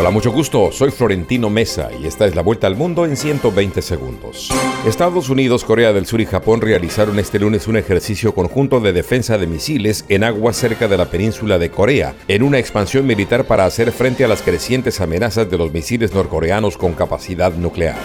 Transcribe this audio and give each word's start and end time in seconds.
Hola, 0.00 0.08
mucho 0.08 0.32
gusto. 0.32 0.72
Soy 0.72 0.90
Florentino 0.90 1.50
Mesa 1.50 1.90
y 1.92 2.06
esta 2.06 2.24
es 2.24 2.34
la 2.34 2.40
vuelta 2.40 2.66
al 2.66 2.74
mundo 2.74 3.04
en 3.04 3.18
120 3.18 3.82
segundos. 3.82 4.48
Estados 4.86 5.28
Unidos, 5.28 5.62
Corea 5.62 5.92
del 5.92 6.06
Sur 6.06 6.22
y 6.22 6.24
Japón 6.24 6.62
realizaron 6.62 7.18
este 7.18 7.38
lunes 7.38 7.68
un 7.68 7.76
ejercicio 7.76 8.34
conjunto 8.34 8.80
de 8.80 8.94
defensa 8.94 9.36
de 9.36 9.46
misiles 9.46 10.06
en 10.08 10.24
aguas 10.24 10.56
cerca 10.56 10.88
de 10.88 10.96
la 10.96 11.10
península 11.10 11.58
de 11.58 11.70
Corea, 11.70 12.14
en 12.28 12.42
una 12.42 12.58
expansión 12.58 13.06
militar 13.06 13.44
para 13.44 13.66
hacer 13.66 13.92
frente 13.92 14.24
a 14.24 14.28
las 14.28 14.40
crecientes 14.40 15.02
amenazas 15.02 15.50
de 15.50 15.58
los 15.58 15.70
misiles 15.70 16.14
norcoreanos 16.14 16.78
con 16.78 16.94
capacidad 16.94 17.52
nuclear. 17.52 17.98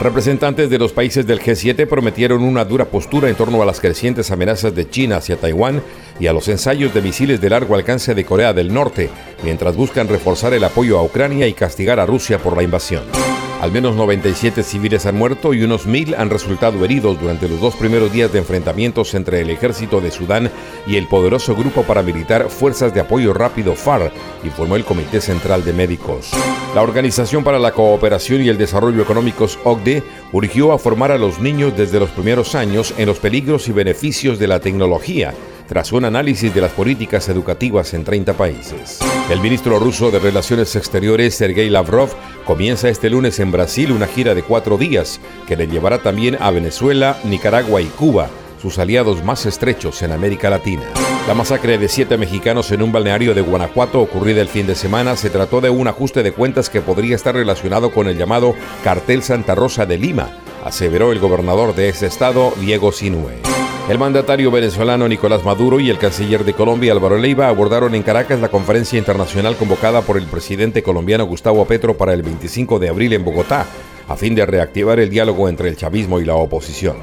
Representantes 0.00 0.70
de 0.70 0.78
los 0.78 0.94
países 0.94 1.26
del 1.26 1.40
G7 1.40 1.86
prometieron 1.86 2.42
una 2.42 2.64
dura 2.64 2.86
postura 2.86 3.28
en 3.28 3.34
torno 3.34 3.60
a 3.60 3.66
las 3.66 3.80
crecientes 3.80 4.30
amenazas 4.30 4.74
de 4.74 4.88
China 4.88 5.18
hacia 5.18 5.36
Taiwán 5.36 5.82
y 6.18 6.26
a 6.26 6.32
los 6.32 6.48
ensayos 6.48 6.94
de 6.94 7.02
misiles 7.02 7.38
de 7.42 7.50
largo 7.50 7.74
alcance 7.74 8.14
de 8.14 8.24
Corea 8.24 8.54
del 8.54 8.72
Norte, 8.72 9.10
mientras 9.42 9.76
buscan 9.76 10.08
reforzar 10.08 10.54
el 10.54 10.64
apoyo 10.64 10.98
a 10.98 11.02
Ucrania 11.02 11.46
y 11.48 11.52
castigar 11.52 12.00
a 12.00 12.06
Rusia 12.06 12.38
por 12.38 12.56
la 12.56 12.62
invasión. 12.62 13.29
Al 13.60 13.72
menos 13.72 13.94
97 13.94 14.62
civiles 14.62 15.04
han 15.04 15.16
muerto 15.16 15.52
y 15.52 15.62
unos 15.62 15.84
mil 15.84 16.14
han 16.14 16.30
resultado 16.30 16.82
heridos 16.82 17.20
durante 17.20 17.46
los 17.46 17.60
dos 17.60 17.76
primeros 17.76 18.10
días 18.10 18.32
de 18.32 18.38
enfrentamientos 18.38 19.12
entre 19.12 19.42
el 19.42 19.50
ejército 19.50 20.00
de 20.00 20.10
Sudán 20.10 20.50
y 20.86 20.96
el 20.96 21.06
poderoso 21.06 21.54
grupo 21.54 21.82
paramilitar 21.82 22.48
Fuerzas 22.48 22.94
de 22.94 23.00
Apoyo 23.00 23.34
Rápido 23.34 23.74
FAR, 23.74 24.12
informó 24.44 24.76
el 24.76 24.86
Comité 24.86 25.20
Central 25.20 25.62
de 25.62 25.74
Médicos. 25.74 26.30
La 26.74 26.80
Organización 26.80 27.44
para 27.44 27.58
la 27.58 27.72
Cooperación 27.72 28.40
y 28.40 28.48
el 28.48 28.56
Desarrollo 28.56 29.02
Económicos 29.02 29.58
OCDE 29.62 30.04
urgió 30.32 30.72
a 30.72 30.78
formar 30.78 31.12
a 31.12 31.18
los 31.18 31.38
niños 31.38 31.76
desde 31.76 32.00
los 32.00 32.08
primeros 32.08 32.54
años 32.54 32.94
en 32.96 33.08
los 33.08 33.18
peligros 33.18 33.68
y 33.68 33.72
beneficios 33.72 34.38
de 34.38 34.46
la 34.46 34.60
tecnología 34.60 35.34
tras 35.70 35.92
un 35.92 36.04
análisis 36.04 36.52
de 36.52 36.60
las 36.60 36.72
políticas 36.72 37.28
educativas 37.28 37.94
en 37.94 38.02
30 38.02 38.32
países. 38.32 38.98
El 39.30 39.38
ministro 39.38 39.78
ruso 39.78 40.10
de 40.10 40.18
Relaciones 40.18 40.74
Exteriores, 40.74 41.36
Sergei 41.36 41.70
Lavrov, 41.70 42.08
comienza 42.44 42.88
este 42.88 43.08
lunes 43.08 43.38
en 43.38 43.52
Brasil 43.52 43.92
una 43.92 44.08
gira 44.08 44.34
de 44.34 44.42
cuatro 44.42 44.76
días 44.76 45.20
que 45.46 45.54
le 45.54 45.68
llevará 45.68 45.98
también 45.98 46.36
a 46.40 46.50
Venezuela, 46.50 47.16
Nicaragua 47.22 47.80
y 47.82 47.86
Cuba, 47.86 48.28
sus 48.60 48.80
aliados 48.80 49.22
más 49.22 49.46
estrechos 49.46 50.02
en 50.02 50.10
América 50.10 50.50
Latina. 50.50 50.82
La 51.28 51.34
masacre 51.34 51.78
de 51.78 51.88
siete 51.88 52.18
mexicanos 52.18 52.72
en 52.72 52.82
un 52.82 52.90
balneario 52.90 53.32
de 53.32 53.40
Guanajuato 53.40 54.00
ocurrida 54.00 54.40
el 54.40 54.48
fin 54.48 54.66
de 54.66 54.74
semana 54.74 55.14
se 55.14 55.30
trató 55.30 55.60
de 55.60 55.70
un 55.70 55.86
ajuste 55.86 56.24
de 56.24 56.32
cuentas 56.32 56.68
que 56.68 56.80
podría 56.80 57.14
estar 57.14 57.36
relacionado 57.36 57.92
con 57.92 58.08
el 58.08 58.18
llamado 58.18 58.56
Cartel 58.82 59.22
Santa 59.22 59.54
Rosa 59.54 59.86
de 59.86 59.98
Lima, 59.98 60.30
aseveró 60.64 61.12
el 61.12 61.20
gobernador 61.20 61.76
de 61.76 61.90
ese 61.90 62.08
estado, 62.08 62.52
Diego 62.58 62.90
Sinue. 62.90 63.59
El 63.90 63.98
mandatario 63.98 64.52
venezolano 64.52 65.08
Nicolás 65.08 65.44
Maduro 65.44 65.80
y 65.80 65.90
el 65.90 65.98
canciller 65.98 66.44
de 66.44 66.52
Colombia 66.52 66.92
Álvaro 66.92 67.18
Leiva 67.18 67.48
abordaron 67.48 67.96
en 67.96 68.04
Caracas 68.04 68.40
la 68.40 68.48
conferencia 68.48 68.96
internacional 68.96 69.56
convocada 69.56 70.02
por 70.02 70.16
el 70.16 70.26
presidente 70.26 70.84
colombiano 70.84 71.26
Gustavo 71.26 71.64
Petro 71.64 71.98
para 71.98 72.14
el 72.14 72.22
25 72.22 72.78
de 72.78 72.88
abril 72.88 73.14
en 73.14 73.24
Bogotá, 73.24 73.66
a 74.06 74.14
fin 74.14 74.36
de 74.36 74.46
reactivar 74.46 75.00
el 75.00 75.10
diálogo 75.10 75.48
entre 75.48 75.68
el 75.68 75.76
chavismo 75.76 76.20
y 76.20 76.24
la 76.24 76.36
oposición. 76.36 76.98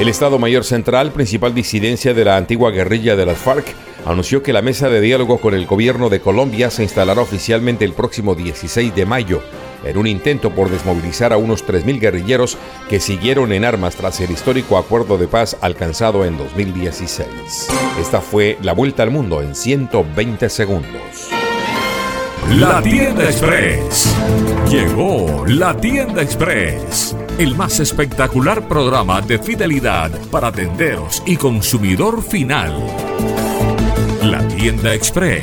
El 0.00 0.08
Estado 0.08 0.40
Mayor 0.40 0.64
Central, 0.64 1.12
principal 1.12 1.54
disidencia 1.54 2.12
de 2.12 2.24
la 2.24 2.36
antigua 2.36 2.72
guerrilla 2.72 3.14
de 3.14 3.24
las 3.24 3.38
FARC, 3.38 3.76
anunció 4.04 4.42
que 4.42 4.52
la 4.52 4.62
mesa 4.62 4.88
de 4.88 5.00
diálogo 5.00 5.38
con 5.38 5.54
el 5.54 5.64
gobierno 5.64 6.08
de 6.08 6.18
Colombia 6.18 6.70
se 6.70 6.82
instalará 6.82 7.22
oficialmente 7.22 7.84
el 7.84 7.92
próximo 7.92 8.34
16 8.34 8.92
de 8.96 9.06
mayo 9.06 9.42
en 9.84 9.96
un 9.96 10.06
intento 10.06 10.50
por 10.50 10.70
desmovilizar 10.70 11.32
a 11.32 11.36
unos 11.36 11.66
3.000 11.66 12.00
guerrilleros 12.00 12.58
que 12.88 13.00
siguieron 13.00 13.52
en 13.52 13.64
armas 13.64 13.96
tras 13.96 14.20
el 14.20 14.30
histórico 14.30 14.78
acuerdo 14.78 15.18
de 15.18 15.28
paz 15.28 15.56
alcanzado 15.60 16.24
en 16.24 16.36
2016. 16.36 17.68
Esta 18.00 18.20
fue 18.20 18.58
la 18.62 18.72
vuelta 18.72 19.02
al 19.02 19.10
mundo 19.10 19.42
en 19.42 19.54
120 19.54 20.48
segundos. 20.48 21.30
La 22.50 22.82
tienda 22.82 23.24
express. 23.24 24.14
Llegó 24.68 25.46
la 25.46 25.74
tienda 25.76 26.22
express. 26.22 27.16
El 27.38 27.54
más 27.54 27.80
espectacular 27.80 28.68
programa 28.68 29.20
de 29.22 29.38
fidelidad 29.38 30.10
para 30.30 30.52
tenderos 30.52 31.22
y 31.24 31.36
consumidor 31.36 32.22
final. 32.22 32.74
La 34.22 34.46
tienda 34.48 34.94
express 34.94 35.42